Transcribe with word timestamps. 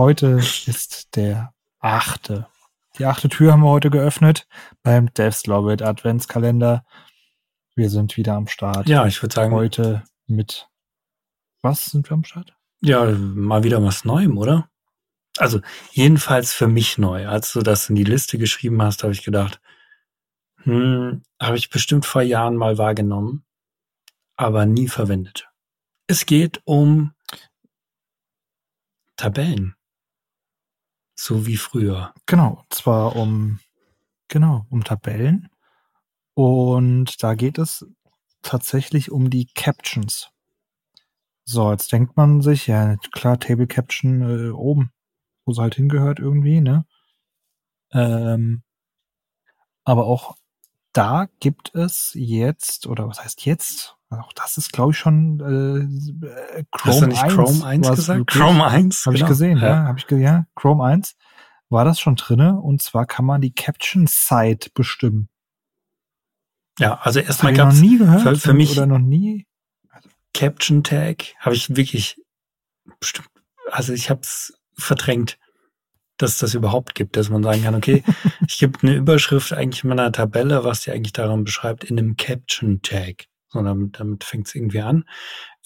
heute 0.00 0.40
ist 0.66 1.14
der 1.14 1.52
achte. 1.78 2.46
Die 2.98 3.04
achte 3.04 3.28
Tür 3.28 3.52
haben 3.52 3.60
wir 3.60 3.68
heute 3.68 3.90
geöffnet 3.90 4.48
beim 4.82 5.12
Devs 5.12 5.46
Love 5.46 5.74
It 5.74 5.82
Adventskalender. 5.82 6.86
Wir 7.76 7.90
sind 7.90 8.16
wieder 8.16 8.34
am 8.34 8.48
Start. 8.48 8.88
Ja, 8.88 9.06
ich 9.06 9.22
würde 9.22 9.34
sagen. 9.34 9.52
Heute 9.52 10.02
mit 10.26 10.68
was 11.60 11.84
sind 11.84 12.08
wir 12.08 12.14
am 12.14 12.24
Start? 12.24 12.56
Ja, 12.80 13.04
mal 13.10 13.62
wieder 13.62 13.84
was 13.84 14.06
Neuem, 14.06 14.38
oder? 14.38 14.70
Also 15.36 15.60
jedenfalls 15.90 16.54
für 16.54 16.66
mich 16.66 16.96
neu. 16.96 17.28
Als 17.28 17.52
du 17.52 17.60
das 17.60 17.90
in 17.90 17.94
die 17.94 18.04
Liste 18.04 18.38
geschrieben 18.38 18.80
hast, 18.80 19.02
habe 19.02 19.12
ich 19.12 19.22
gedacht, 19.22 19.60
hm, 20.62 21.22
habe 21.38 21.58
ich 21.58 21.68
bestimmt 21.68 22.06
vor 22.06 22.22
Jahren 22.22 22.56
mal 22.56 22.78
wahrgenommen, 22.78 23.44
aber 24.36 24.64
nie 24.64 24.88
verwendet. 24.88 25.50
Es 26.06 26.24
geht 26.24 26.62
um 26.64 27.12
Tabellen. 29.16 29.76
So 31.22 31.46
wie 31.46 31.58
früher. 31.58 32.14
Genau, 32.24 32.64
zwar 32.70 33.14
um, 33.14 33.60
genau, 34.28 34.66
um 34.70 34.84
Tabellen. 34.84 35.48
Und 36.34 37.22
da 37.22 37.34
geht 37.34 37.58
es 37.58 37.86
tatsächlich 38.42 39.10
um 39.10 39.30
die 39.30 39.46
Captions. 39.54 40.30
So, 41.44 41.70
jetzt 41.70 41.92
denkt 41.92 42.16
man 42.16 42.40
sich, 42.40 42.66
ja, 42.66 42.96
klar, 43.12 43.38
Table 43.38 43.66
Caption 43.66 44.22
äh, 44.22 44.50
oben, 44.52 44.90
wo 45.44 45.52
sie 45.52 45.60
halt 45.62 45.74
hingehört 45.74 46.18
irgendwie, 46.18 46.60
ne? 46.62 46.86
Ähm, 47.92 48.62
aber 49.84 50.06
auch 50.06 50.36
da 50.92 51.28
gibt 51.40 51.74
es 51.74 52.12
jetzt, 52.14 52.86
oder 52.86 53.08
was 53.08 53.22
heißt 53.22 53.44
jetzt? 53.44 53.96
Auch 54.10 54.32
das 54.32 54.56
ist, 54.56 54.72
glaube 54.72 54.92
ich, 54.92 54.98
schon 54.98 55.38
äh, 55.40 56.64
Chrome 56.72 56.94
Hast 56.94 57.00
du 57.02 57.06
nicht 57.06 57.22
1. 57.22 57.34
Chrome 57.34 57.64
1 57.64 57.90
gesagt? 57.90 58.26
Chrome 58.26 58.66
1, 58.66 59.06
Habe 59.06 59.14
genau. 59.14 59.24
ich 59.24 59.28
gesehen, 59.28 59.58
ja. 59.58 59.68
ja. 59.68 59.84
Habe 59.84 59.98
ich 59.98 60.06
gesehen, 60.06 60.24
ja. 60.24 60.46
Chrome 60.56 60.84
1 60.84 61.14
war 61.68 61.84
das 61.84 62.00
schon 62.00 62.16
drinne 62.16 62.60
und 62.60 62.82
zwar 62.82 63.06
kann 63.06 63.24
man 63.24 63.40
die 63.40 63.52
Caption 63.52 64.08
Site 64.08 64.70
bestimmen. 64.74 65.28
Ja, 66.78 66.98
also 67.02 67.20
erstmal 67.20 67.52
gab 67.52 67.72
es 67.72 67.80
für, 67.80 68.36
für 68.36 68.54
mich 68.54 68.72
oder 68.72 68.86
noch 68.86 68.98
nie 68.98 69.46
Caption 70.34 70.82
Tag 70.82 71.34
habe 71.38 71.54
ich 71.54 71.76
wirklich 71.76 72.20
bestimmt, 72.98 73.28
also 73.70 73.92
ich 73.92 74.10
habe 74.10 74.20
es 74.22 74.58
verdrängt 74.76 75.38
dass 76.22 76.38
das 76.38 76.54
überhaupt 76.54 76.94
gibt, 76.94 77.16
dass 77.16 77.30
man 77.30 77.42
sagen 77.42 77.62
kann, 77.62 77.74
okay, 77.74 78.02
ich 78.46 78.58
gebe 78.58 78.78
eine 78.82 78.94
Überschrift 78.94 79.52
eigentlich 79.52 79.84
in 79.84 79.90
meiner 79.90 80.12
Tabelle, 80.12 80.64
was 80.64 80.82
die 80.82 80.90
eigentlich 80.90 81.12
daran 81.12 81.44
beschreibt, 81.44 81.84
in 81.84 81.98
einem 81.98 82.16
Caption-Tag. 82.16 83.26
So, 83.48 83.62
damit, 83.62 83.98
damit 83.98 84.24
fängt 84.24 84.46
es 84.46 84.54
irgendwie 84.54 84.80
an. 84.80 85.04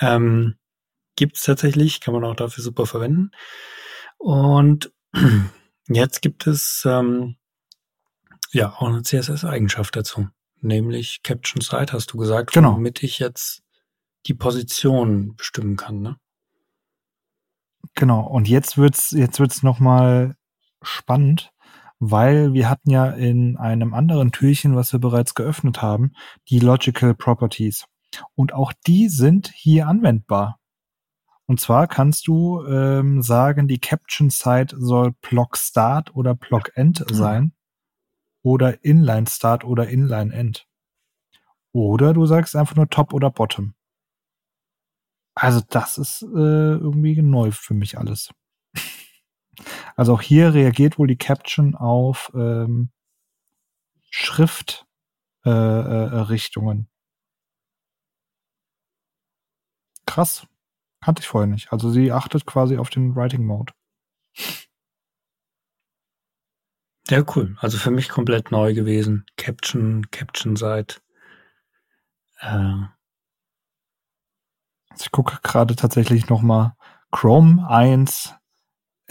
Ähm, 0.00 0.54
gibt 1.16 1.36
es 1.36 1.42
tatsächlich, 1.42 2.00
kann 2.00 2.14
man 2.14 2.24
auch 2.24 2.36
dafür 2.36 2.62
super 2.62 2.86
verwenden. 2.86 3.30
Und 4.18 4.92
jetzt 5.88 6.22
gibt 6.22 6.46
es 6.46 6.84
ähm, 6.86 7.36
ja 8.52 8.72
auch 8.72 8.88
eine 8.88 9.02
CSS-Eigenschaft 9.02 9.96
dazu, 9.96 10.28
nämlich 10.60 11.22
Caption 11.22 11.60
Site, 11.60 11.92
hast 11.92 12.12
du 12.12 12.18
gesagt, 12.18 12.52
genau. 12.52 12.74
womit 12.74 13.02
ich 13.02 13.18
jetzt 13.18 13.62
die 14.26 14.34
Position 14.34 15.34
bestimmen 15.34 15.76
kann. 15.76 16.00
Ne? 16.00 16.16
Genau. 17.94 18.26
Und 18.26 18.48
jetzt 18.48 18.78
wird's 18.78 19.10
jetzt 19.10 19.40
wird's 19.40 19.62
noch 19.62 19.80
mal 19.80 20.36
spannend, 20.82 21.52
weil 21.98 22.52
wir 22.52 22.68
hatten 22.68 22.90
ja 22.90 23.10
in 23.10 23.56
einem 23.56 23.94
anderen 23.94 24.32
Türchen, 24.32 24.74
was 24.74 24.92
wir 24.92 25.00
bereits 25.00 25.34
geöffnet 25.34 25.82
haben, 25.82 26.12
die 26.48 26.58
Logical 26.58 27.14
Properties. 27.14 27.86
Und 28.34 28.52
auch 28.52 28.72
die 28.86 29.08
sind 29.08 29.52
hier 29.54 29.86
anwendbar. 29.86 30.58
Und 31.46 31.60
zwar 31.60 31.86
kannst 31.86 32.26
du 32.26 32.64
ähm, 32.66 33.22
sagen, 33.22 33.68
die 33.68 33.78
Caption 33.78 34.30
Site 34.30 34.76
soll 34.78 35.12
Block 35.20 35.56
Start 35.56 36.14
oder 36.14 36.34
Block 36.34 36.76
End 36.76 37.04
mhm. 37.08 37.14
sein 37.14 37.52
oder 38.42 38.84
Inline 38.84 39.26
Start 39.26 39.64
oder 39.64 39.88
Inline 39.88 40.32
End. 40.32 40.66
Oder 41.72 42.12
du 42.12 42.26
sagst 42.26 42.54
einfach 42.56 42.76
nur 42.76 42.88
Top 42.88 43.12
oder 43.12 43.30
Bottom. 43.30 43.74
Also 45.34 45.62
das 45.68 45.98
ist 45.98 46.22
äh, 46.22 46.26
irgendwie 46.76 47.20
neu 47.22 47.50
für 47.50 47.74
mich 47.74 47.98
alles. 47.98 48.30
Also 49.96 50.14
auch 50.14 50.22
hier 50.22 50.54
reagiert 50.54 50.98
wohl 50.98 51.06
die 51.06 51.16
Caption 51.16 51.74
auf 51.74 52.30
ähm, 52.34 52.90
Schriftrichtungen. 54.10 54.88
Äh, 55.44 56.82
äh, 56.82 56.86
Krass. 60.06 60.46
Kannte 61.00 61.20
ich 61.20 61.28
vorher 61.28 61.48
nicht. 61.48 61.72
Also 61.72 61.90
sie 61.90 62.12
achtet 62.12 62.46
quasi 62.46 62.76
auf 62.76 62.90
den 62.90 63.16
Writing 63.16 63.44
Mode. 63.44 63.72
Ja, 67.08 67.24
cool. 67.34 67.56
Also 67.58 67.78
für 67.78 67.90
mich 67.90 68.08
komplett 68.08 68.52
neu 68.52 68.74
gewesen. 68.74 69.26
Caption, 69.36 70.10
Caption 70.10 70.56
seit. 70.56 71.02
Äh. 72.38 72.46
Also 74.90 75.04
ich 75.04 75.10
gucke 75.10 75.38
gerade 75.42 75.74
tatsächlich 75.74 76.28
nochmal 76.28 76.74
Chrome 77.10 77.68
1 77.68 78.34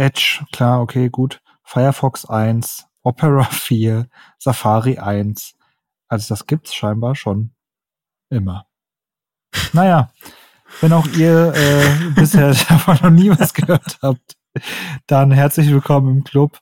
Edge, 0.00 0.42
klar, 0.50 0.80
okay, 0.80 1.10
gut. 1.10 1.42
Firefox 1.62 2.24
1, 2.24 2.86
Opera 3.02 3.44
4, 3.50 4.08
Safari 4.38 4.98
1. 4.98 5.54
Also 6.08 6.34
das 6.34 6.46
gibt's 6.46 6.74
scheinbar 6.74 7.14
schon 7.14 7.52
immer. 8.30 8.64
Naja, 9.74 10.10
wenn 10.80 10.94
auch 10.94 11.06
ihr 11.08 11.52
äh, 11.54 12.10
bisher 12.14 12.54
davon 12.68 12.98
noch 13.02 13.10
nie 13.10 13.28
was 13.28 13.52
gehört 13.52 13.98
habt, 14.00 14.38
dann 15.06 15.32
herzlich 15.32 15.70
willkommen 15.70 16.16
im 16.16 16.24
Club. 16.24 16.58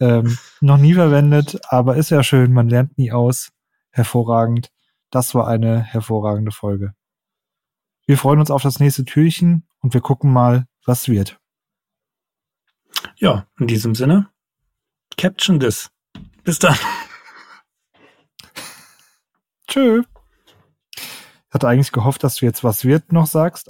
Ähm, 0.00 0.38
noch 0.62 0.78
nie 0.78 0.94
verwendet, 0.94 1.60
aber 1.68 1.96
ist 1.96 2.08
ja 2.08 2.22
schön, 2.22 2.54
man 2.54 2.70
lernt 2.70 2.96
nie 2.96 3.12
aus. 3.12 3.50
Hervorragend. 3.90 4.70
Das 5.10 5.34
war 5.34 5.46
eine 5.46 5.82
hervorragende 5.82 6.52
Folge. 6.52 6.94
Wir 8.06 8.16
freuen 8.16 8.40
uns 8.40 8.50
auf 8.50 8.62
das 8.62 8.80
nächste 8.80 9.04
Türchen 9.04 9.68
und 9.80 9.92
wir 9.92 10.00
gucken 10.00 10.32
mal, 10.32 10.66
was 10.86 11.08
wird. 11.08 11.38
Ja, 13.20 13.46
in 13.58 13.66
diesem 13.66 13.96
Sinne, 13.96 14.30
Caption 15.16 15.58
this. 15.58 15.90
Bis 16.44 16.60
dann. 16.60 16.76
Tschö. 19.68 20.02
Ich 20.94 21.54
hatte 21.54 21.66
eigentlich 21.66 21.90
gehofft, 21.90 22.22
dass 22.22 22.36
du 22.36 22.46
jetzt 22.46 22.62
was 22.62 22.84
wird 22.84 23.12
noch 23.12 23.26
sagst. 23.26 23.66